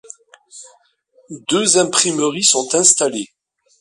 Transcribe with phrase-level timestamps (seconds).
[1.51, 3.29] Deux imprimeries sont installées.